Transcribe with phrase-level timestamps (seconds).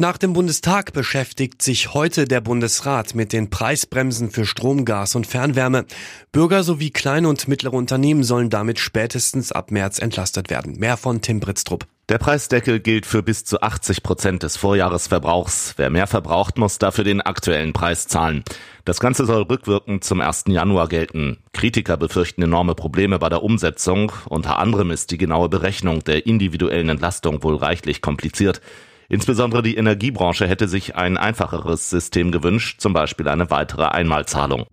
[0.00, 5.26] Nach dem Bundestag beschäftigt sich heute der Bundesrat mit den Preisbremsen für Strom, Gas und
[5.26, 5.86] Fernwärme.
[6.30, 10.78] Bürger sowie kleine und mittlere Unternehmen sollen damit spätestens ab März entlastet werden.
[10.78, 11.84] Mehr von Tim Britztrup.
[12.08, 15.74] Der Preisdeckel gilt für bis zu 80 Prozent des Vorjahresverbrauchs.
[15.76, 18.44] Wer mehr verbraucht, muss dafür den aktuellen Preis zahlen.
[18.84, 20.44] Das Ganze soll rückwirkend zum 1.
[20.46, 21.38] Januar gelten.
[21.52, 24.12] Kritiker befürchten enorme Probleme bei der Umsetzung.
[24.28, 28.62] Unter anderem ist die genaue Berechnung der individuellen Entlastung wohl reichlich kompliziert.
[29.10, 34.66] Insbesondere die Energiebranche hätte sich ein einfacheres System gewünscht, zum Beispiel eine weitere Einmalzahlung.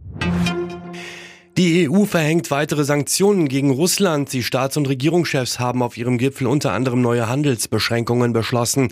[1.57, 4.33] Die EU verhängt weitere Sanktionen gegen Russland.
[4.33, 8.91] Die Staats- und Regierungschefs haben auf ihrem Gipfel unter anderem neue Handelsbeschränkungen beschlossen.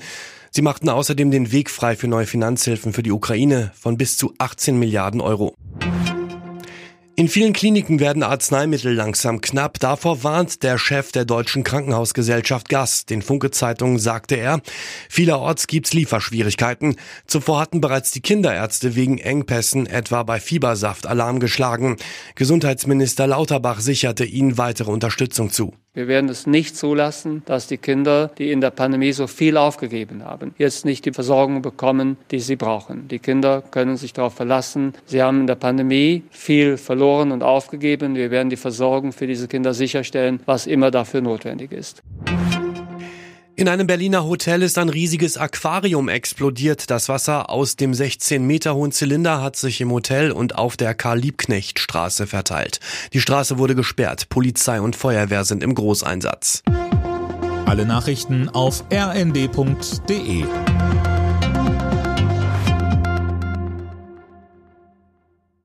[0.50, 4.34] Sie machten außerdem den Weg frei für neue Finanzhilfen für die Ukraine von bis zu
[4.38, 5.54] 18 Milliarden Euro.
[7.16, 9.80] In vielen Kliniken werden Arzneimittel langsam knapp.
[9.80, 13.06] Davor warnt der Chef der Deutschen Krankenhausgesellschaft Gas.
[13.06, 14.62] Den Funke-Zeitungen sagte er,
[15.10, 16.96] vielerorts gibt's Lieferschwierigkeiten.
[17.28, 21.98] Zuvor hatten bereits die Kinderärzte wegen Engpässen etwa bei Fiebersaft Alarm geschlagen.
[22.34, 25.76] Gesundheitsminister Lauterbach sicherte ihnen weitere Unterstützung zu.
[25.96, 30.26] Wir werden es nicht zulassen, dass die Kinder, die in der Pandemie so viel aufgegeben
[30.26, 33.08] haben, jetzt nicht die Versorgung bekommen, die sie brauchen.
[33.10, 34.96] Die Kinder können sich darauf verlassen.
[35.06, 38.16] Sie haben in der Pandemie viel verloren und aufgegeben.
[38.16, 42.02] Wir werden die Versorgung für diese Kinder sicherstellen, was immer dafür notwendig ist.
[43.64, 46.90] In einem Berliner Hotel ist ein riesiges Aquarium explodiert.
[46.92, 50.94] Das Wasser aus dem 16 Meter hohen Zylinder hat sich im Hotel und auf der
[50.94, 52.82] Karl-Liebknecht-Straße verteilt.
[53.14, 54.28] Die Straße wurde gesperrt.
[54.28, 56.62] Polizei und Feuerwehr sind im Großeinsatz.
[57.66, 60.44] Alle Nachrichten auf rnd.de